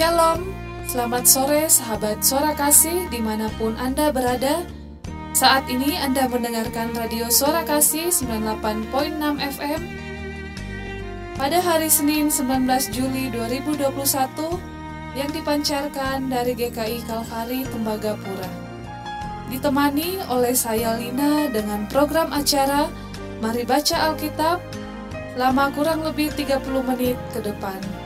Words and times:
Shalom, 0.00 0.48
selamat 0.88 1.24
sore 1.28 1.68
sahabat 1.68 2.24
suara 2.24 2.56
kasih 2.56 3.12
di 3.12 3.20
mana 3.20 3.52
pun 3.60 3.76
Anda 3.76 4.08
berada. 4.08 4.64
Saat 5.36 5.68
ini 5.68 5.92
Anda 5.92 6.24
mendengarkan 6.24 6.96
radio 6.96 7.28
suara 7.28 7.68
kasih 7.68 8.08
98.6 8.08 9.20
FM 9.60 9.82
pada 11.36 11.60
hari 11.60 11.92
Senin 11.92 12.32
19 12.32 12.64
Juli 12.96 13.28
2021 13.28 13.92
yang 15.20 15.28
dipancarkan 15.36 16.32
dari 16.32 16.56
GKI 16.56 17.04
Kalvari 17.04 17.68
Tembagapura. 17.68 18.48
Ditemani 19.52 20.24
oleh 20.32 20.56
saya 20.56 20.96
Lina 20.96 21.52
dengan 21.52 21.84
program 21.92 22.32
acara 22.32 22.88
Mari 23.44 23.68
Baca 23.68 24.16
Alkitab 24.16 24.64
lama 25.36 25.68
kurang 25.76 26.00
lebih 26.08 26.32
30 26.32 26.88
menit 26.88 27.20
ke 27.36 27.44
depan. 27.44 27.99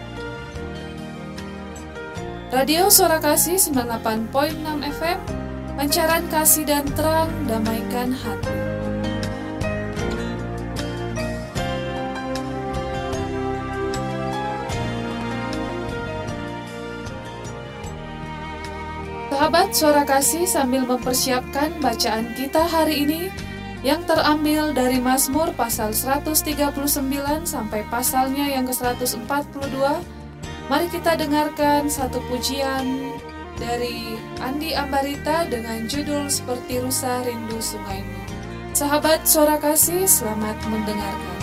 Radio 2.54 2.86
Suara 2.86 3.18
Kasih 3.18 3.58
98.6 3.58 4.62
FM 4.94 5.18
Pancaran 5.74 6.22
kasih 6.30 6.62
dan 6.62 6.86
terang 6.94 7.26
damaikan 7.50 8.14
hati. 8.14 8.54
Sahabat 19.34 19.74
Suara 19.74 20.06
Kasih 20.06 20.46
sambil 20.46 20.86
mempersiapkan 20.86 21.74
bacaan 21.82 22.38
kita 22.38 22.70
hari 22.70 23.02
ini 23.02 23.34
yang 23.82 24.06
terambil 24.06 24.70
dari 24.70 25.02
Mazmur 25.02 25.50
pasal 25.58 25.90
139 25.90 26.70
sampai 27.50 27.82
pasalnya 27.90 28.46
yang 28.46 28.62
ke-142 28.70 30.22
Mari 30.64 30.88
kita 30.88 31.12
dengarkan 31.20 31.92
satu 31.92 32.24
pujian 32.32 33.12
dari 33.60 34.16
Andi 34.40 34.72
Ambarita 34.72 35.44
dengan 35.44 35.84
judul 35.84 36.32
Seperti 36.32 36.80
Rusa 36.80 37.20
Rindu 37.20 37.60
Sungaimu. 37.60 38.24
Sahabat 38.72 39.28
Suara 39.28 39.60
Kasih, 39.60 40.08
selamat 40.08 40.56
mendengarkan. 40.64 41.33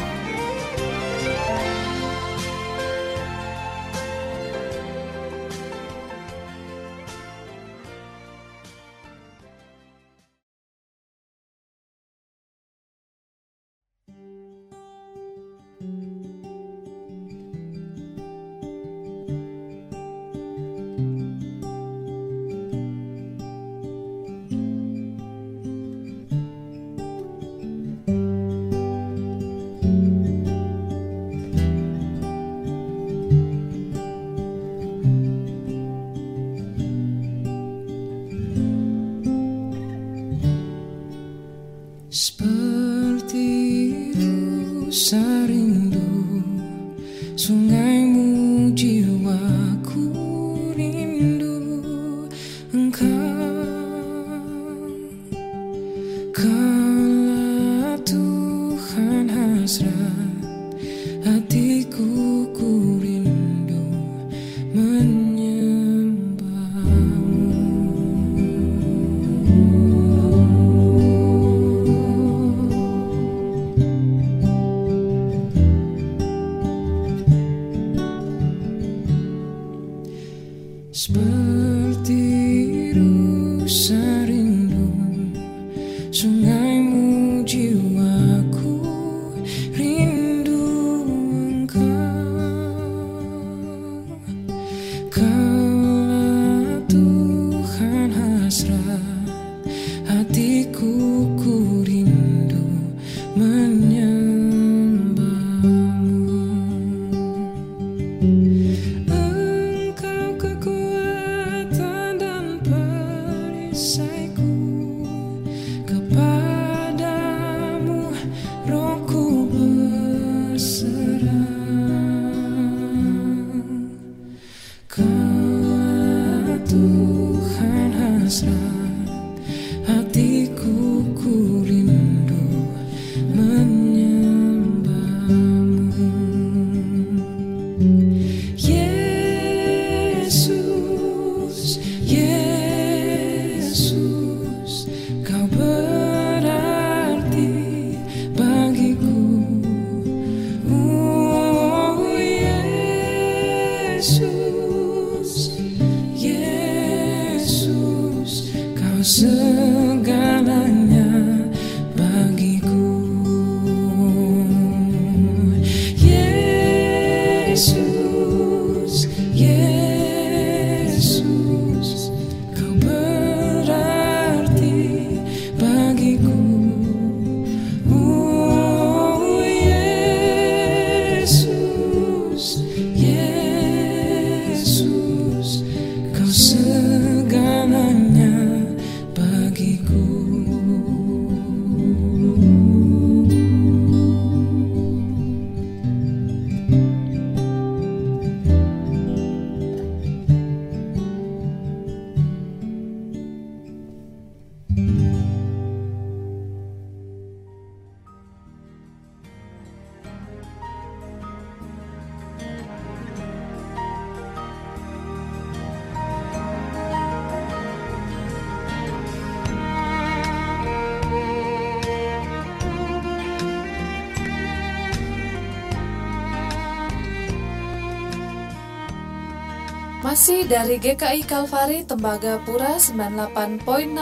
Masih 230.12 230.44
dari 230.44 230.76
GKI 230.76 231.24
Kalvari 231.24 231.88
Tembagapura 231.88 232.76
98.6 232.76 233.32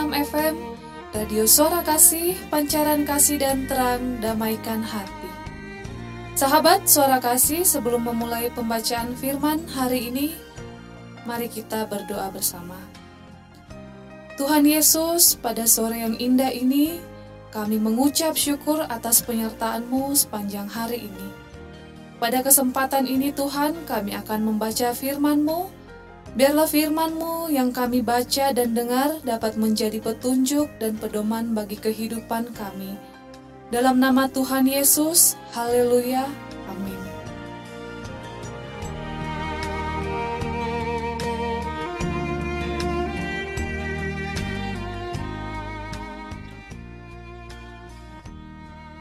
FM 0.10 0.56
Radio 1.14 1.46
Suara 1.46 1.86
Kasih, 1.86 2.34
Pancaran 2.50 3.06
Kasih 3.06 3.38
dan 3.38 3.70
Terang 3.70 4.18
Damaikan 4.18 4.82
Hati. 4.82 5.30
Sahabat 6.34 6.90
Suara 6.90 7.22
Kasih, 7.22 7.62
sebelum 7.62 8.10
memulai 8.10 8.50
pembacaan 8.50 9.14
firman 9.22 9.70
hari 9.70 10.10
ini 10.10 10.34
Mari 11.30 11.46
kita 11.46 11.86
berdoa 11.86 12.34
bersama. 12.34 12.82
Tuhan 14.34 14.66
Yesus, 14.66 15.38
pada 15.38 15.70
sore 15.70 16.02
yang 16.02 16.18
indah 16.18 16.50
ini 16.50 16.98
kami 17.54 17.78
mengucap 17.78 18.34
syukur 18.34 18.82
atas 18.90 19.22
penyertaan-Mu 19.30 20.18
sepanjang 20.18 20.74
hari 20.74 21.06
ini. 21.06 21.28
Pada 22.18 22.42
kesempatan 22.42 23.06
ini 23.06 23.30
Tuhan 23.30 23.86
kami 23.86 24.18
akan 24.18 24.40
membaca 24.42 24.90
firman-Mu 24.90 25.79
Biarlah 26.38 26.70
firman-Mu 26.70 27.50
yang 27.50 27.74
kami 27.74 28.06
baca 28.06 28.54
dan 28.54 28.78
dengar 28.78 29.18
dapat 29.26 29.58
menjadi 29.58 29.98
petunjuk 29.98 30.70
dan 30.78 30.94
pedoman 31.02 31.58
bagi 31.58 31.74
kehidupan 31.74 32.54
kami. 32.54 32.94
Dalam 33.74 33.98
nama 33.98 34.30
Tuhan 34.30 34.70
Yesus, 34.70 35.34
haleluya, 35.58 36.30
amin. 36.70 37.02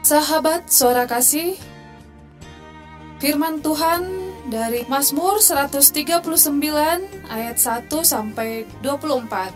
Sahabat 0.01 0.73
suara 0.73 1.05
kasih, 1.05 1.53
firman 3.21 3.61
Tuhan 3.61 4.09
dari 4.49 4.81
Mazmur 4.89 5.37
139 5.37 7.18
ayat 7.29 7.61
1 7.61 7.87
sampai 8.01 8.65
24. 8.81 9.53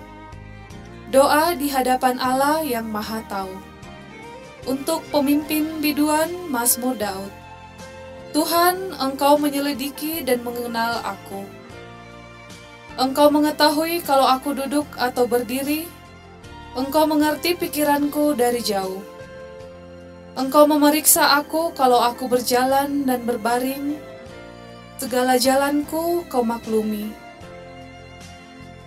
Doa 1.10 1.58
di 1.58 1.68
hadapan 1.74 2.22
Allah 2.22 2.62
yang 2.62 2.88
Maha 2.88 3.26
Tahu. 3.26 3.54
Untuk 4.70 5.04
pemimpin 5.12 5.82
biduan 5.84 6.32
Mazmur 6.48 6.96
Daud. 6.96 7.34
Tuhan, 8.32 8.96
Engkau 8.98 9.36
menyelidiki 9.38 10.26
dan 10.26 10.42
mengenal 10.42 11.04
aku. 11.04 11.46
Engkau 12.98 13.30
mengetahui 13.34 14.02
kalau 14.06 14.26
aku 14.26 14.54
duduk 14.54 14.86
atau 14.98 15.26
berdiri. 15.26 15.86
Engkau 16.74 17.06
mengerti 17.06 17.54
pikiranku 17.54 18.34
dari 18.34 18.62
jauh. 18.62 19.02
Engkau 20.34 20.66
memeriksa 20.66 21.38
aku 21.38 21.78
kalau 21.78 22.02
aku 22.02 22.26
berjalan 22.26 23.06
dan 23.06 23.22
berbaring 23.22 24.02
segala 24.98 25.38
jalanku 25.38 26.26
kau 26.26 26.42
maklumi. 26.42 27.23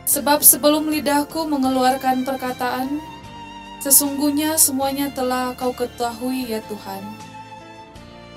Sebab 0.07 0.39
sebelum 0.39 0.87
lidahku 0.87 1.51
mengeluarkan 1.51 2.23
perkataan, 2.23 3.03
sesungguhnya 3.83 4.55
semuanya 4.55 5.11
telah 5.11 5.51
kau 5.59 5.75
ketahui 5.75 6.47
ya 6.47 6.63
Tuhan. 6.71 7.03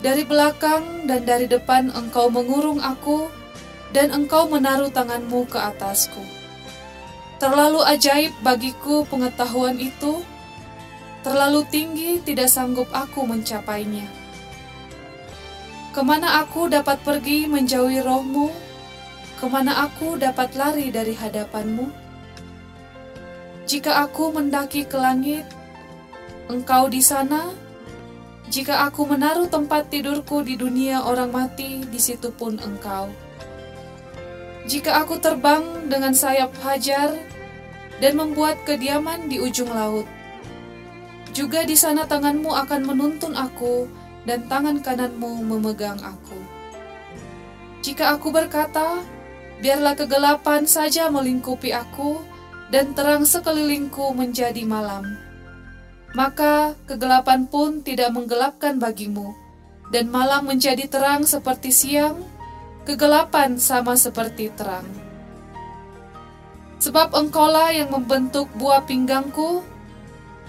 Dari 0.01 0.25
belakang 0.25 1.05
dan 1.05 1.29
dari 1.29 1.45
depan 1.45 1.93
engkau 1.93 2.33
mengurung 2.33 2.81
aku, 2.81 3.29
dan 3.93 4.09
engkau 4.09 4.49
menaruh 4.49 4.89
tanganmu 4.89 5.45
ke 5.45 5.61
atasku. 5.61 6.21
Terlalu 7.37 7.85
ajaib 7.85 8.33
bagiku 8.41 9.05
pengetahuan 9.05 9.77
itu, 9.77 10.25
terlalu 11.21 11.63
tinggi 11.69 12.17
tidak 12.25 12.49
sanggup 12.49 12.89
aku 12.89 13.29
mencapainya. 13.29 14.09
Ke 15.93 16.01
mana 16.01 16.41
aku 16.41 16.69
dapat 16.69 17.01
pergi 17.01 17.45
menjauhi 17.45 18.01
rohmu? 18.01 18.68
Ke 19.39 19.47
mana 19.47 19.87
aku 19.87 20.19
dapat 20.19 20.51
lari 20.59 20.91
dari 20.91 21.15
hadapanmu? 21.15 21.87
Jika 23.63 24.03
aku 24.03 24.35
mendaki 24.35 24.83
ke 24.83 24.99
langit, 24.99 25.47
engkau 26.51 26.91
di 26.91 26.99
sana. 26.99 27.55
Jika 28.51 28.83
aku 28.91 29.07
menaruh 29.07 29.47
tempat 29.47 29.87
tidurku 29.87 30.43
di 30.43 30.59
dunia 30.59 31.07
orang 31.07 31.31
mati, 31.31 31.87
di 31.87 31.95
situ 31.95 32.35
pun 32.35 32.59
engkau. 32.59 33.07
Jika 34.67 35.07
aku 35.07 35.23
terbang 35.23 35.87
dengan 35.87 36.11
sayap 36.11 36.51
hajar 36.59 37.15
dan 38.03 38.19
membuat 38.19 38.59
kediaman 38.67 39.31
di 39.31 39.39
ujung 39.39 39.71
laut, 39.71 40.03
juga 41.31 41.63
di 41.63 41.79
sana 41.79 42.03
tanganmu 42.03 42.51
akan 42.51 42.81
menuntun 42.83 43.39
aku 43.39 43.87
dan 44.27 44.43
tangan 44.51 44.83
kananmu 44.83 45.47
memegang 45.47 46.01
aku. 46.03 46.35
Jika 47.79 48.19
aku 48.19 48.35
berkata, 48.35 48.99
biarlah 49.59 49.95
kegelapan 49.95 50.63
saja 50.63 51.11
melingkupi 51.11 51.75
aku, 51.75 52.19
dan 52.69 52.93
terang 52.93 53.25
sekelilingku 53.25 54.13
menjadi 54.13 54.61
malam. 54.63 55.05
Maka 56.13 56.73
kegelapan 56.89 57.45
pun 57.45 57.85
tidak 57.85 58.13
menggelapkan 58.13 58.81
bagimu, 58.81 59.33
dan 59.93 60.09
malam 60.09 60.49
menjadi 60.49 60.89
terang 60.89 61.25
seperti 61.25 61.69
siang, 61.69 62.17
kegelapan 62.85 63.61
sama 63.61 63.93
seperti 63.93 64.49
terang. 64.57 64.85
Sebab 66.79 67.11
engkaulah 67.11 67.75
yang 67.75 67.91
membentuk 67.91 68.47
buah 68.55 68.87
pinggangku, 68.87 69.61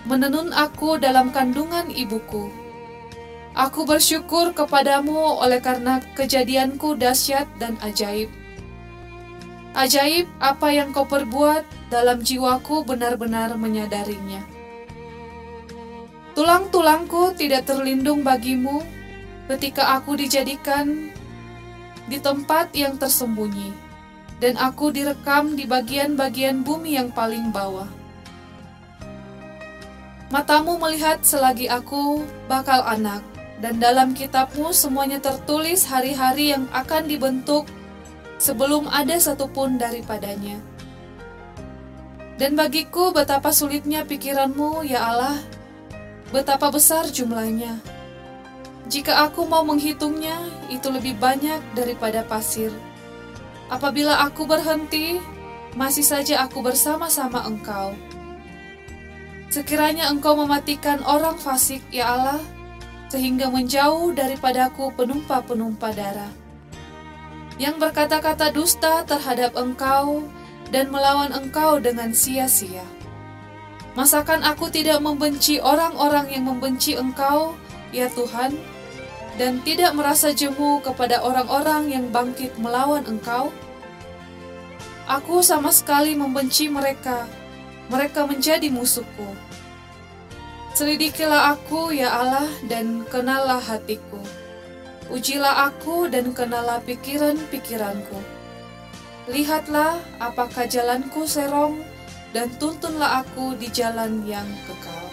menenun 0.07 0.55
aku 0.55 0.97
dalam 0.97 1.35
kandungan 1.35 1.91
ibuku. 1.91 2.49
Aku 3.53 3.83
bersyukur 3.83 4.55
kepadamu 4.55 5.43
oleh 5.43 5.59
karena 5.59 5.99
kejadianku 6.15 6.95
dahsyat 6.95 7.51
dan 7.59 7.75
ajaib. 7.83 8.40
Ajaib 9.71 10.27
apa 10.43 10.75
yang 10.75 10.91
kau 10.91 11.07
perbuat 11.07 11.63
dalam 11.95 12.27
jiwaku 12.27 12.83
benar-benar 12.83 13.55
menyadarinya. 13.55 14.43
Tulang-tulangku 16.35 17.39
tidak 17.39 17.71
terlindung 17.71 18.27
bagimu 18.27 18.83
ketika 19.47 19.95
aku 19.95 20.19
dijadikan 20.19 21.11
di 22.11 22.19
tempat 22.19 22.75
yang 22.75 22.99
tersembunyi, 22.99 23.71
dan 24.43 24.59
aku 24.59 24.91
direkam 24.91 25.55
di 25.55 25.67
bagian-bagian 25.67 26.67
bumi 26.67 26.99
yang 26.99 27.15
paling 27.15 27.55
bawah. 27.55 27.87
Matamu 30.31 30.79
melihat 30.79 31.23
selagi 31.23 31.71
aku 31.71 32.27
bakal 32.51 32.83
anak, 32.87 33.23
dan 33.63 33.79
dalam 33.79 34.15
kitabmu 34.19 34.75
semuanya 34.75 35.23
tertulis 35.23 35.87
hari-hari 35.87 36.55
yang 36.55 36.67
akan 36.75 37.07
dibentuk 37.07 37.67
sebelum 38.41 38.89
ada 38.89 39.21
satupun 39.21 39.77
daripadanya. 39.77 40.57
Dan 42.41 42.57
bagiku 42.57 43.13
betapa 43.13 43.53
sulitnya 43.53 44.09
pikiranmu, 44.09 44.81
ya 44.89 45.13
Allah, 45.13 45.37
betapa 46.33 46.73
besar 46.73 47.05
jumlahnya. 47.13 47.77
Jika 48.89 49.29
aku 49.29 49.45
mau 49.45 49.61
menghitungnya, 49.61 50.41
itu 50.73 50.89
lebih 50.89 51.21
banyak 51.21 51.61
daripada 51.77 52.25
pasir. 52.25 52.73
Apabila 53.69 54.25
aku 54.25 54.49
berhenti, 54.49 55.21
masih 55.77 56.03
saja 56.03 56.43
aku 56.49 56.65
bersama-sama 56.65 57.45
engkau. 57.45 57.93
Sekiranya 59.53 60.09
engkau 60.09 60.33
mematikan 60.33 61.05
orang 61.05 61.37
fasik, 61.37 61.85
ya 61.93 62.09
Allah, 62.17 62.41
sehingga 63.13 63.53
menjauh 63.53 64.17
daripadaku 64.17 64.97
penumpa-penumpa 64.97 65.93
darah. 65.93 66.40
Yang 67.61 67.77
berkata-kata 67.77 68.57
dusta 68.57 69.05
terhadap 69.05 69.53
engkau 69.53 70.25
dan 70.73 70.89
melawan 70.89 71.29
engkau 71.37 71.77
dengan 71.77 72.17
sia-sia. 72.17 72.89
Masakan 73.93 74.47
aku 74.49 74.73
tidak 74.73 75.03
membenci 75.05 75.61
orang-orang 75.61 76.33
yang 76.33 76.49
membenci 76.49 76.97
engkau, 76.97 77.53
ya 77.93 78.09
Tuhan, 78.17 78.57
dan 79.37 79.61
tidak 79.61 79.93
merasa 79.93 80.33
jemu 80.33 80.81
kepada 80.81 81.21
orang-orang 81.21 81.93
yang 81.93 82.07
bangkit 82.09 82.57
melawan 82.57 83.05
engkau? 83.05 83.53
Aku 85.11 85.43
sama 85.43 85.69
sekali 85.75 86.15
membenci 86.15 86.71
mereka, 86.71 87.27
mereka 87.91 88.25
menjadi 88.25 88.71
musuhku. 88.71 89.27
Selidikilah 90.73 91.59
aku, 91.59 91.91
ya 91.91 92.15
Allah, 92.15 92.49
dan 92.71 93.03
kenalah 93.11 93.59
hatiku. 93.59 94.23
Ujilah 95.11 95.67
aku 95.75 96.07
dan 96.07 96.31
kenalah 96.31 96.79
pikiran-pikiranku. 96.87 98.15
Lihatlah 99.27 99.99
apakah 100.23 100.71
jalanku 100.71 101.27
serong, 101.27 101.83
dan 102.31 102.47
tuntunlah 102.63 103.27
aku 103.27 103.59
di 103.59 103.67
jalan 103.75 104.23
yang 104.23 104.47
kekal. 104.71 105.11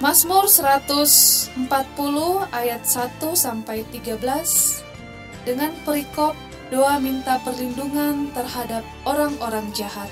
Mazmur 0.00 0.48
140 0.48 1.52
ayat 2.48 2.82
1 2.88 3.20
sampai 3.36 3.84
13 3.92 4.89
dengan 5.44 5.72
perikop 5.82 6.36
doa 6.70 7.02
minta 7.02 7.40
perlindungan 7.42 8.30
terhadap 8.30 8.86
orang-orang 9.02 9.66
jahat. 9.74 10.08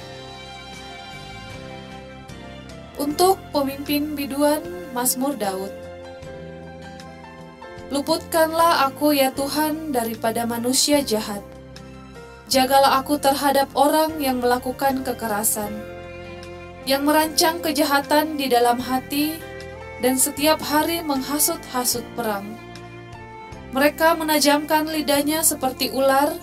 Untuk 2.99 3.39
pemimpin 3.55 4.19
biduan 4.19 4.61
Mazmur 4.91 5.39
Daud. 5.39 5.71
Luputkanlah 7.89 8.91
aku 8.91 9.17
ya 9.17 9.33
Tuhan 9.33 9.95
daripada 9.95 10.45
manusia 10.45 11.01
jahat. 11.01 11.41
Jagalah 12.51 13.01
aku 13.01 13.17
terhadap 13.21 13.71
orang 13.79 14.19
yang 14.19 14.43
melakukan 14.43 15.07
kekerasan, 15.07 15.73
yang 16.85 17.05
merancang 17.05 17.61
kejahatan 17.61 18.41
di 18.41 18.49
dalam 18.49 18.81
hati, 18.81 19.37
dan 20.01 20.17
setiap 20.17 20.59
hari 20.61 21.05
menghasut-hasut 21.05 22.05
perang. 22.17 22.68
Mereka 23.79 24.19
menajamkan 24.19 24.91
lidahnya 24.91 25.47
seperti 25.47 25.95
ular, 25.95 26.35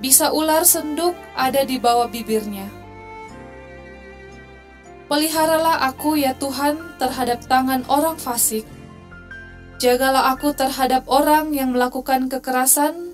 bisa 0.00 0.32
ular 0.32 0.64
senduk 0.64 1.12
ada 1.36 1.60
di 1.68 1.76
bawah 1.76 2.08
bibirnya. 2.08 2.64
Peliharalah 5.04 5.84
aku 5.92 6.16
ya 6.16 6.32
Tuhan 6.32 6.96
terhadap 6.96 7.44
tangan 7.44 7.84
orang 7.92 8.16
fasik, 8.16 8.64
Jagalah 9.76 10.32
aku 10.32 10.56
terhadap 10.56 11.04
orang 11.04 11.52
yang 11.52 11.76
melakukan 11.76 12.32
kekerasan 12.32 13.12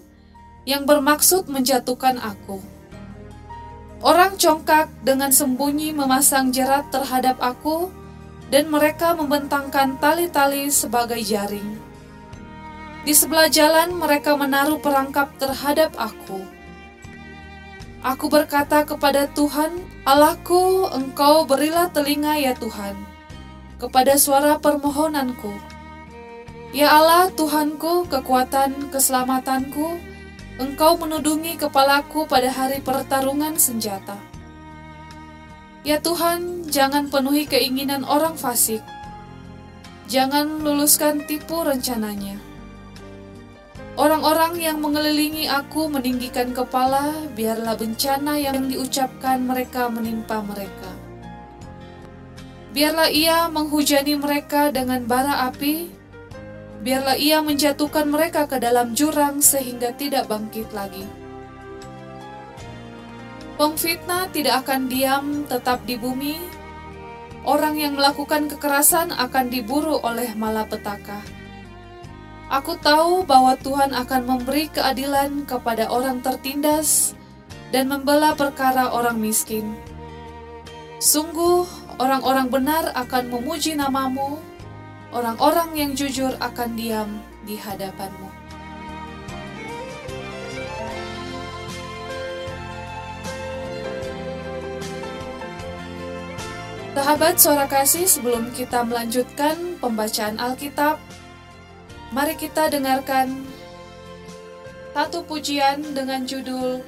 yang 0.63 0.87
bermaksud 0.87 1.51
menjatuhkan 1.51 2.23
aku. 2.23 2.63
Orang 3.99 4.39
congkak 4.39 4.87
dengan 5.03 5.35
sembunyi 5.35 5.91
memasang 5.91 6.55
jerat 6.55 6.87
terhadap 6.95 7.43
aku, 7.43 7.91
dan 8.55 8.71
mereka 8.71 9.11
membentangkan 9.19 9.99
tali-tali 9.99 10.71
sebagai 10.71 11.19
jaring. 11.19 11.92
Di 13.03 13.11
sebelah 13.11 13.51
jalan, 13.51 13.99
mereka 13.99 14.39
menaruh 14.39 14.79
perangkap 14.79 15.35
terhadap 15.35 15.91
aku. 15.99 16.39
Aku 18.03 18.31
berkata 18.31 18.87
kepada 18.87 19.27
Tuhan, 19.31 19.79
"Allahku, 20.07 20.91
Engkau 20.91 21.43
berilah 21.47 21.91
telinga, 21.91 22.39
ya 22.39 22.55
Tuhan, 22.55 22.95
kepada 23.83 24.15
suara 24.19 24.59
permohonanku." 24.63 25.51
Ya 26.71 26.95
Allah, 26.95 27.31
Tuhanku, 27.35 28.07
kekuatan 28.07 28.91
keselamatanku, 28.95 29.99
Engkau 30.63 30.95
menudungi 30.95 31.59
kepalaku 31.59 32.27
pada 32.31 32.55
hari 32.55 32.79
pertarungan 32.79 33.59
senjata. 33.59 34.15
Ya 35.83 35.99
Tuhan, 35.99 36.71
jangan 36.71 37.11
penuhi 37.11 37.51
keinginan 37.51 38.07
orang 38.07 38.39
fasik. 38.39 38.83
Jangan 40.07 40.63
luluskan 40.63 41.27
tipu 41.27 41.67
rencananya. 41.67 42.52
Orang-orang 43.93 44.57
yang 44.57 44.81
mengelilingi 44.81 45.53
aku 45.53 45.85
meninggikan 45.93 46.57
kepala, 46.57 47.13
biarlah 47.37 47.77
bencana 47.77 48.41
yang 48.41 48.65
diucapkan 48.65 49.45
mereka 49.45 49.93
menimpa 49.93 50.41
mereka. 50.41 50.89
Biarlah 52.73 53.13
ia 53.13 53.53
menghujani 53.53 54.17
mereka 54.17 54.73
dengan 54.73 55.05
bara 55.05 55.45
api, 55.53 55.93
biarlah 56.81 57.21
ia 57.21 57.45
menjatuhkan 57.45 58.09
mereka 58.09 58.49
ke 58.49 58.57
dalam 58.57 58.97
jurang 58.97 59.45
sehingga 59.45 59.93
tidak 59.93 60.25
bangkit 60.25 60.73
lagi. 60.73 61.05
Pengfitnah 63.61 64.33
tidak 64.33 64.65
akan 64.65 64.89
diam 64.89 65.45
tetap 65.45 65.85
di 65.85 66.01
bumi. 66.01 66.41
Orang 67.45 67.77
yang 67.77 67.93
melakukan 67.93 68.49
kekerasan 68.49 69.13
akan 69.13 69.53
diburu 69.53 70.01
oleh 70.01 70.33
malapetaka. 70.33 71.42
Aku 72.53 72.77
tahu 72.77 73.25
bahwa 73.25 73.57
Tuhan 73.57 73.97
akan 73.97 74.29
memberi 74.29 74.69
keadilan 74.69 75.49
kepada 75.49 75.89
orang 75.89 76.21
tertindas 76.21 77.17
dan 77.73 77.89
membela 77.89 78.37
perkara 78.37 78.93
orang 78.93 79.17
miskin. 79.17 79.73
Sungguh, 81.01 81.65
orang-orang 81.97 82.53
benar 82.53 82.93
akan 82.93 83.33
memuji 83.33 83.73
namamu 83.73 84.37
orang-orang 85.17 85.73
yang 85.73 85.91
jujur 85.97 86.37
akan 86.45 86.77
diam 86.77 87.25
di 87.49 87.57
hadapanmu. 87.57 88.29
Sahabat 96.93 97.41
suara 97.41 97.65
kasih, 97.65 98.05
sebelum 98.05 98.53
kita 98.53 98.85
melanjutkan 98.85 99.81
pembacaan 99.81 100.37
Alkitab, 100.37 101.01
mari 102.13 102.37
kita 102.37 102.69
dengarkan 102.69 103.49
satu 104.93 105.25
pujian 105.25 105.81
dengan 105.97 106.29
judul 106.29 106.85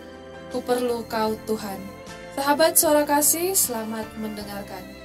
Ku 0.53 0.61
Perlu 0.61 1.09
Kau 1.09 1.33
Tuhan. 1.49 1.81
Sahabat 2.37 2.77
suara 2.77 3.09
kasih, 3.09 3.57
selamat 3.57 4.05
mendengarkan. 4.21 5.04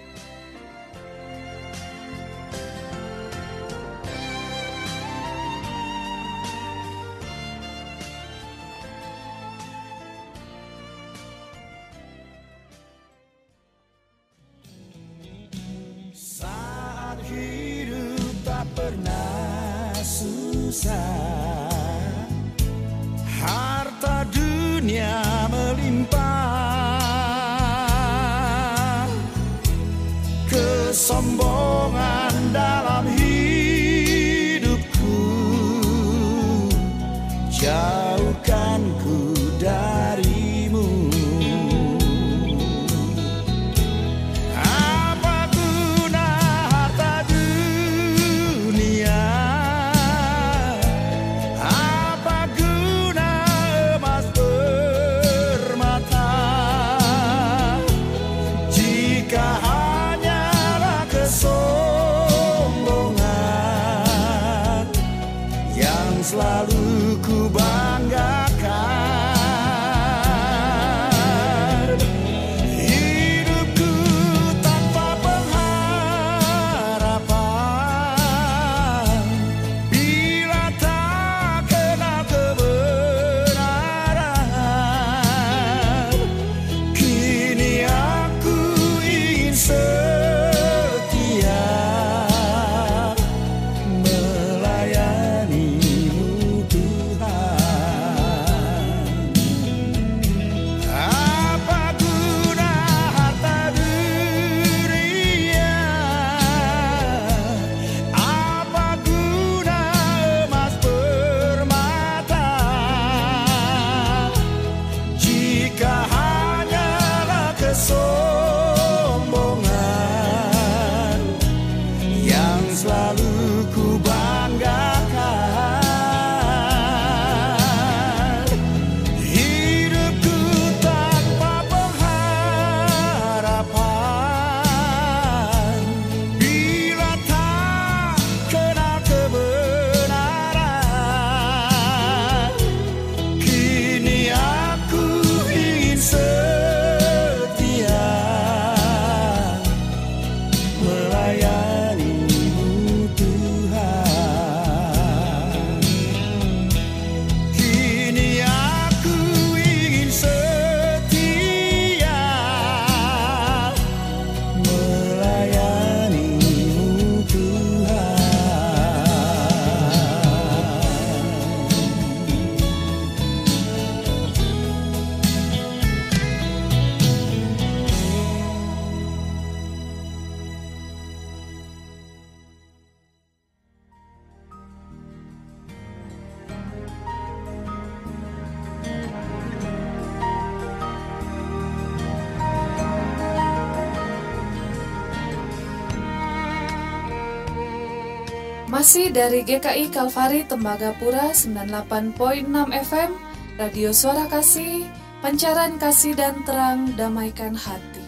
Masih 198.79 199.11
dari 199.11 199.43
GKI 199.43 199.91
Kalvari 199.91 200.47
Tembagapura 200.47 201.35
98.6 201.35 202.47
FM, 202.71 203.11
Radio 203.59 203.91
Suara 203.91 204.23
Kasih, 204.31 204.87
Pancaran 205.19 205.75
Kasih 205.75 206.15
dan 206.15 206.47
Terang 206.47 206.87
Damaikan 206.95 207.59
Hati. 207.59 207.99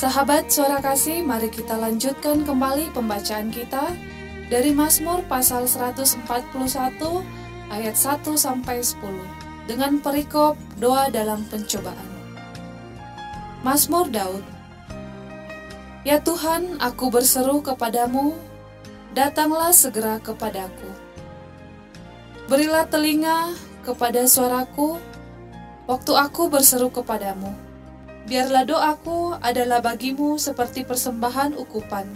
Sahabat 0.00 0.48
Suara 0.48 0.80
Kasih, 0.80 1.20
mari 1.20 1.52
kita 1.52 1.76
lanjutkan 1.76 2.48
kembali 2.48 2.96
pembacaan 2.96 3.52
kita 3.52 3.92
dari 4.48 4.72
Mazmur 4.72 5.20
pasal 5.28 5.68
141 5.68 6.24
ayat 7.68 7.92
1 7.92 8.24
sampai 8.32 8.80
10 8.80 9.04
dengan 9.68 10.00
perikop 10.00 10.56
doa 10.80 11.12
dalam 11.12 11.44
pencobaan. 11.52 12.08
Mazmur 13.60 14.08
Daud 14.08 14.48
Ya 16.08 16.24
Tuhan, 16.24 16.80
aku 16.80 17.12
berseru 17.12 17.60
kepadamu 17.60 18.51
datanglah 19.12 19.72
segera 19.76 20.16
kepadaku. 20.20 20.88
Berilah 22.48 22.88
telinga 22.88 23.52
kepada 23.84 24.24
suaraku 24.24 24.96
waktu 25.84 26.12
aku 26.16 26.48
berseru 26.48 26.88
kepadamu. 26.88 27.52
Biarlah 28.22 28.62
doaku 28.62 29.34
adalah 29.42 29.82
bagimu 29.82 30.38
seperti 30.38 30.86
persembahan 30.86 31.58
ukupan, 31.58 32.06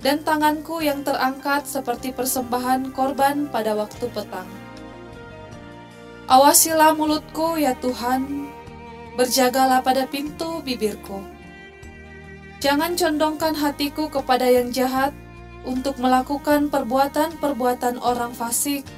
dan 0.00 0.24
tanganku 0.24 0.80
yang 0.80 1.04
terangkat 1.04 1.68
seperti 1.68 2.16
persembahan 2.16 2.96
korban 2.96 3.44
pada 3.52 3.76
waktu 3.76 4.08
petang. 4.08 4.48
Awasilah 6.32 6.96
mulutku 6.96 7.60
ya 7.60 7.76
Tuhan, 7.76 8.48
berjagalah 9.20 9.84
pada 9.84 10.08
pintu 10.08 10.64
bibirku. 10.64 11.20
Jangan 12.64 12.96
condongkan 12.96 13.52
hatiku 13.52 14.08
kepada 14.08 14.48
yang 14.48 14.72
jahat, 14.72 15.12
untuk 15.68 16.00
melakukan 16.00 16.72
perbuatan-perbuatan 16.72 18.00
orang 18.00 18.32
fasik 18.32 18.88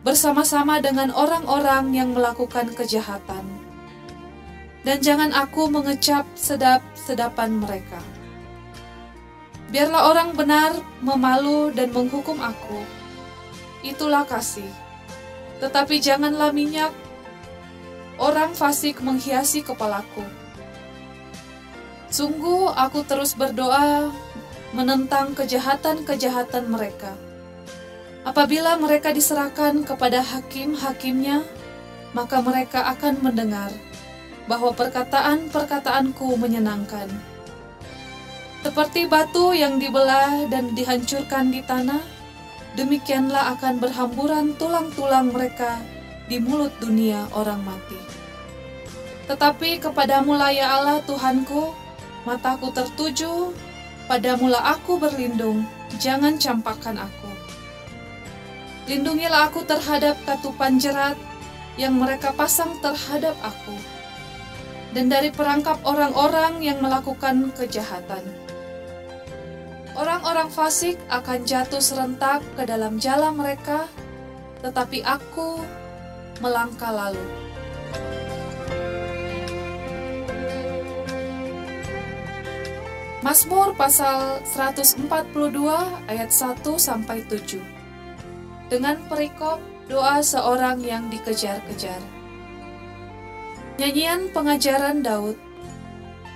bersama-sama 0.00 0.80
dengan 0.80 1.12
orang-orang 1.12 1.92
yang 1.92 2.16
melakukan 2.16 2.72
kejahatan. 2.72 3.44
Dan 4.86 5.02
jangan 5.04 5.36
aku 5.36 5.68
mengecap 5.68 6.24
sedap-sedapan 6.32 7.60
mereka. 7.60 8.00
Biarlah 9.68 10.14
orang 10.14 10.30
benar 10.32 10.78
memalu 11.02 11.74
dan 11.74 11.90
menghukum 11.90 12.38
aku. 12.38 12.80
Itulah 13.82 14.22
kasih. 14.24 14.70
Tetapi 15.58 15.98
janganlah 15.98 16.54
minyak 16.54 16.94
orang 18.22 18.54
fasik 18.54 19.02
menghiasi 19.02 19.66
kepalaku. 19.66 20.22
Sungguh 22.06 22.70
aku 22.70 23.02
terus 23.02 23.34
berdoa 23.34 24.14
menentang 24.76 25.32
kejahatan-kejahatan 25.32 26.68
mereka. 26.68 27.16
Apabila 28.28 28.76
mereka 28.76 29.16
diserahkan 29.16 29.80
kepada 29.88 30.20
hakim-hakimnya, 30.20 31.40
maka 32.12 32.44
mereka 32.44 32.84
akan 32.92 33.24
mendengar 33.24 33.72
bahwa 34.44 34.76
perkataan-perkataanku 34.76 36.36
menyenangkan. 36.36 37.08
Seperti 38.60 39.06
batu 39.08 39.56
yang 39.56 39.78
dibelah 39.80 40.44
dan 40.50 40.74
dihancurkan 40.76 41.54
di 41.54 41.62
tanah, 41.64 42.02
demikianlah 42.76 43.56
akan 43.56 43.78
berhamburan 43.78 44.52
tulang-tulang 44.58 45.30
mereka 45.32 45.80
di 46.26 46.42
mulut 46.42 46.74
dunia 46.82 47.30
orang 47.32 47.62
mati. 47.62 47.98
Tetapi 49.30 49.82
kepadamu 49.82 50.34
lah 50.34 50.50
ya 50.50 50.78
Allah 50.78 50.98
Tuhanku, 51.02 51.74
mataku 52.26 52.74
tertuju 52.74 53.54
Padamulah 54.06 54.78
aku 54.78 55.02
berlindung, 55.02 55.66
jangan 55.98 56.38
campakkan 56.38 56.94
aku. 56.94 57.26
Lindungilah 58.86 59.50
aku 59.50 59.66
terhadap 59.66 60.14
katupan 60.22 60.78
jerat 60.78 61.18
yang 61.74 61.98
mereka 61.98 62.30
pasang 62.30 62.78
terhadap 62.78 63.34
aku, 63.42 63.74
dan 64.94 65.10
dari 65.10 65.34
perangkap 65.34 65.82
orang-orang 65.82 66.62
yang 66.62 66.78
melakukan 66.78 67.50
kejahatan. 67.58 68.22
Orang-orang 69.98 70.54
fasik 70.54 71.02
akan 71.10 71.42
jatuh 71.42 71.82
serentak 71.82 72.46
ke 72.54 72.62
dalam 72.62 73.02
jalan 73.02 73.34
mereka, 73.34 73.90
tetapi 74.62 75.02
aku 75.02 75.58
melangkah 76.38 76.94
lalu. 76.94 77.45
Mazmur 83.26 83.74
pasal 83.74 84.38
142 84.46 85.02
ayat 86.06 86.30
1 86.30 86.62
sampai 86.78 87.26
7. 87.26 87.58
Dengan 88.70 89.02
perikop 89.10 89.58
doa 89.90 90.22
seorang 90.22 90.78
yang 90.78 91.10
dikejar-kejar. 91.10 91.98
Nyanyian 93.82 94.30
pengajaran 94.30 95.02
Daud. 95.02 95.34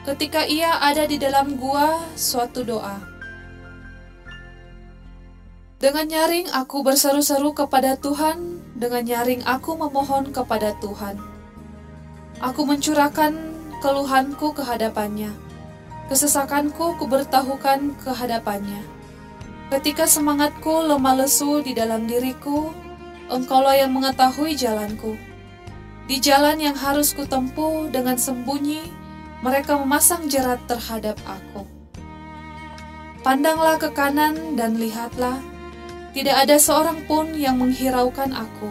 Ketika 0.02 0.42
ia 0.50 0.82
ada 0.82 1.06
di 1.06 1.14
dalam 1.14 1.54
gua, 1.62 1.94
suatu 2.18 2.66
doa. 2.66 2.98
Dengan 5.78 6.10
nyaring 6.10 6.50
aku 6.50 6.82
berseru-seru 6.82 7.54
kepada 7.54 7.94
Tuhan, 8.02 8.66
dengan 8.74 9.06
nyaring 9.06 9.46
aku 9.46 9.78
memohon 9.78 10.34
kepada 10.34 10.74
Tuhan. 10.82 11.22
Aku 12.42 12.66
mencurahkan 12.66 13.30
keluhanku 13.78 14.58
ke 14.58 14.66
hadapannya 14.66 15.49
Kesesakanku 16.10 16.98
kubertahukan 16.98 17.94
kehadapannya. 18.02 18.82
Ketika 19.70 20.10
semangatku 20.10 20.82
lemah 20.90 21.22
lesu 21.22 21.62
di 21.62 21.70
dalam 21.70 22.10
diriku, 22.10 22.74
engkaulah 23.30 23.78
yang 23.78 23.94
mengetahui 23.94 24.58
jalanku. 24.58 25.14
Di 26.10 26.18
jalan 26.18 26.58
yang 26.58 26.74
harus 26.74 27.14
kutempuh 27.14 27.94
dengan 27.94 28.18
sembunyi, 28.18 28.82
mereka 29.38 29.78
memasang 29.78 30.26
jerat 30.26 30.58
terhadap 30.66 31.14
aku. 31.22 31.62
Pandanglah 33.22 33.78
ke 33.78 33.94
kanan 33.94 34.58
dan 34.58 34.82
lihatlah, 34.82 35.38
tidak 36.10 36.42
ada 36.42 36.58
seorang 36.58 37.06
pun 37.06 37.38
yang 37.38 37.62
menghiraukan 37.62 38.34
aku. 38.34 38.66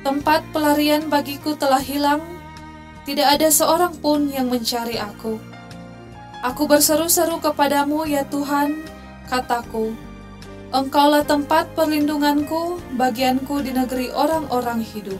Tempat 0.00 0.48
pelarian 0.56 1.12
bagiku 1.12 1.52
telah 1.60 1.84
hilang, 1.84 2.24
tidak 3.04 3.36
ada 3.36 3.52
seorang 3.52 3.92
pun 4.00 4.32
yang 4.32 4.48
mencari 4.48 4.96
aku. 4.96 5.57
Aku 6.38 6.70
berseru-seru 6.70 7.42
kepadamu 7.42 8.06
ya 8.06 8.22
Tuhan, 8.22 8.86
kataku, 9.26 9.90
Engkaulah 10.68 11.26
tempat 11.26 11.66
perlindunganku, 11.74 12.78
bagianku 12.94 13.58
di 13.64 13.74
negeri 13.74 14.12
orang-orang 14.14 14.84
hidup. 14.84 15.18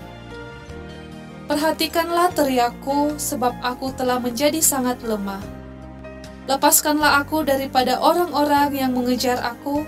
Perhatikanlah 1.51 2.31
teriakku, 2.37 3.19
sebab 3.19 3.57
aku 3.65 3.91
telah 3.99 4.23
menjadi 4.23 4.63
sangat 4.63 5.03
lemah. 5.03 5.41
Lepaskanlah 6.47 7.25
aku 7.25 7.43
daripada 7.43 7.99
orang-orang 7.99 8.77
yang 8.77 8.93
mengejar 8.95 9.43
aku, 9.43 9.83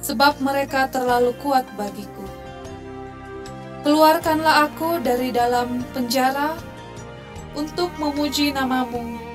sebab 0.00 0.40
mereka 0.40 0.88
terlalu 0.88 1.36
kuat 1.42 1.68
bagiku. 1.76 2.24
Keluarkanlah 3.84 4.72
aku 4.72 5.04
dari 5.04 5.34
dalam 5.34 5.84
penjara 5.92 6.56
untuk 7.58 7.90
memuji 8.00 8.56
namamu 8.56 9.25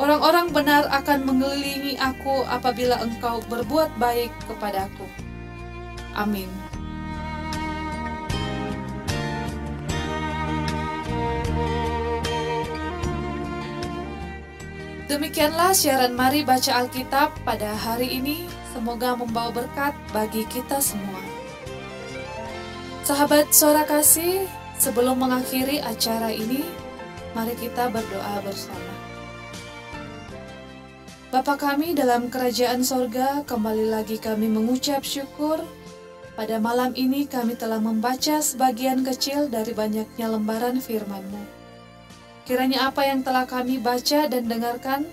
Orang-orang 0.00 0.48
benar 0.48 0.88
akan 0.88 1.28
mengelilingi 1.28 2.00
aku 2.00 2.40
apabila 2.48 3.04
engkau 3.04 3.44
berbuat 3.52 4.00
baik 4.00 4.32
kepadaku. 4.48 5.04
Amin. 6.16 6.48
Demikianlah 15.04 15.76
siaran 15.76 16.16
Mari 16.16 16.48
Baca 16.48 16.80
Alkitab 16.80 17.36
pada 17.44 17.76
hari 17.76 18.16
ini. 18.16 18.48
Semoga 18.72 19.12
membawa 19.12 19.52
berkat 19.52 19.92
bagi 20.16 20.48
kita 20.48 20.80
semua. 20.80 21.20
Sahabat 23.04 23.52
suara 23.52 23.84
kasih, 23.84 24.48
sebelum 24.80 25.20
mengakhiri 25.20 25.82
acara 25.82 26.32
ini, 26.32 26.64
mari 27.34 27.58
kita 27.58 27.90
berdoa 27.90 28.38
bersama. 28.46 28.89
Bapa 31.30 31.54
kami 31.54 31.94
dalam 31.94 32.26
kerajaan 32.26 32.82
sorga, 32.82 33.46
kembali 33.46 33.86
lagi 33.86 34.18
kami 34.18 34.50
mengucap 34.50 35.06
syukur. 35.06 35.62
Pada 36.34 36.58
malam 36.58 36.90
ini 36.98 37.22
kami 37.22 37.54
telah 37.54 37.78
membaca 37.78 38.42
sebagian 38.42 39.06
kecil 39.06 39.46
dari 39.46 39.70
banyaknya 39.70 40.26
lembaran 40.26 40.82
firman-Mu. 40.82 41.38
Kiranya 42.50 42.90
apa 42.90 43.06
yang 43.06 43.22
telah 43.22 43.46
kami 43.46 43.78
baca 43.78 44.26
dan 44.26 44.50
dengarkan 44.50 45.06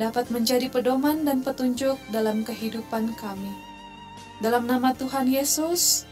dapat 0.00 0.32
menjadi 0.32 0.72
pedoman 0.72 1.20
dan 1.28 1.44
petunjuk 1.44 2.00
dalam 2.08 2.48
kehidupan 2.48 3.12
kami. 3.20 3.52
Dalam 4.40 4.64
nama 4.64 4.96
Tuhan 4.96 5.28
Yesus, 5.28 6.08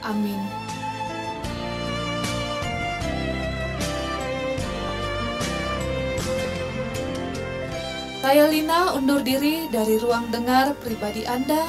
amin. 0.00 0.40
Saya 8.28 8.44
Lina 8.44 8.92
undur 8.92 9.24
diri 9.24 9.72
dari 9.72 9.96
ruang 9.96 10.28
dengar 10.28 10.76
pribadi 10.84 11.24
Anda. 11.24 11.64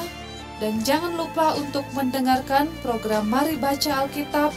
Dan 0.60 0.84
jangan 0.84 1.16
lupa 1.16 1.56
untuk 1.56 1.88
mendengarkan 1.96 2.68
program 2.84 3.32
Mari 3.32 3.56
Baca 3.56 4.04
Alkitab 4.04 4.52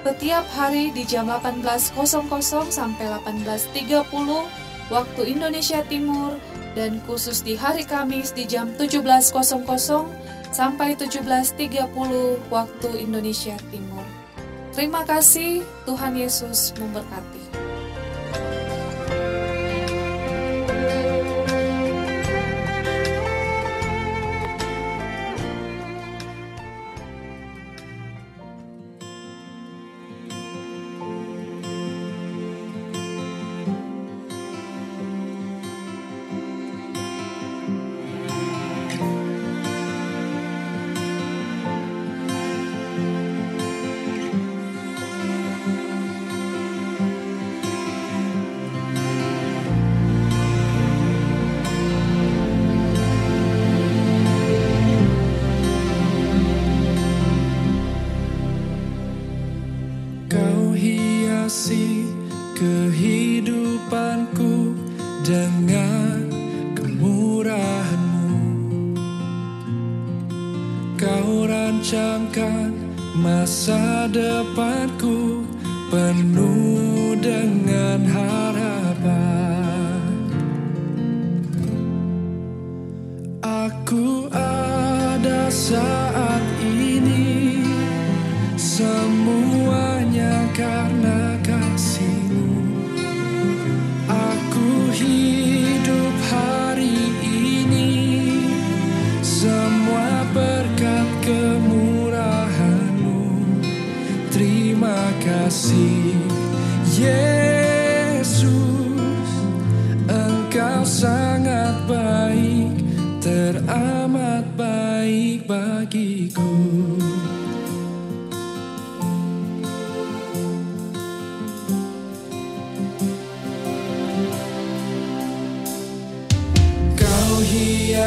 setiap 0.00 0.48
hari 0.56 0.96
di 0.96 1.04
jam 1.04 1.28
18.00 1.28 1.92
sampai 2.72 3.20
18.30 3.20 4.08
waktu 4.88 5.22
Indonesia 5.28 5.84
Timur 5.84 6.40
dan 6.72 7.04
khusus 7.04 7.44
di 7.44 7.52
hari 7.52 7.84
Kamis 7.84 8.32
di 8.32 8.48
jam 8.48 8.72
17.00 8.72 9.36
sampai 10.56 10.96
17.30 10.96 12.48
waktu 12.48 12.88
Indonesia 12.96 13.60
Timur. 13.68 14.08
Terima 14.72 15.04
kasih, 15.04 15.60
Tuhan 15.84 16.16
Yesus 16.16 16.72
memberkati. 16.80 17.44
merancangkan 71.86 72.74
masa 73.14 74.10
depanku 74.10 75.46
penuh 75.86 77.14
dengan 77.22 78.02
harapan. 78.10 80.02
Aku 83.38 84.26
ada 84.34 85.46
saat 85.46 86.05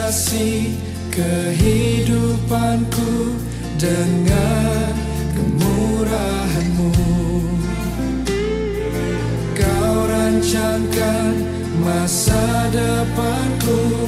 hiasi 0.09 0.73
kehidupanku 1.13 3.37
dengan 3.77 4.89
kemurahanmu. 5.37 6.89
Kau 9.53 10.09
rancangkan 10.09 11.45
masa 11.85 12.73
depanku 12.73 13.98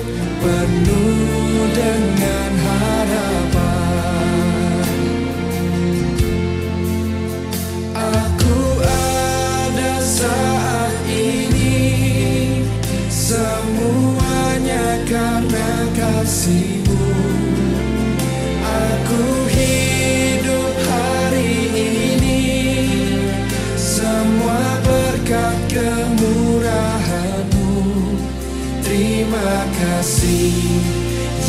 kasih 30.02 30.82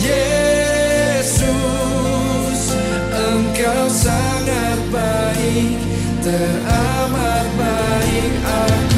Yesus. 0.04 1.40
Engkau 3.08 3.88
sangat 3.88 4.76
baik 4.92 5.80
Teramat 6.20 7.48
baik 7.56 8.32
Aku 8.44 8.91